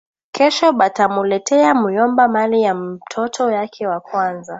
Kesho 0.31 0.71
batamuletea 0.73 1.73
muyomba 1.73 2.27
mali 2.27 2.61
ya 2.61 2.75
mtoto 2.75 3.51
yake 3.51 3.87
wa 3.87 3.99
kwanza 3.99 4.49